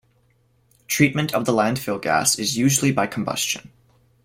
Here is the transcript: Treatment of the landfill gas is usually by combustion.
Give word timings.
Treatment 0.87 1.31
of 1.35 1.45
the 1.45 1.51
landfill 1.51 2.01
gas 2.01 2.39
is 2.39 2.57
usually 2.57 2.91
by 2.91 3.05
combustion. 3.05 3.69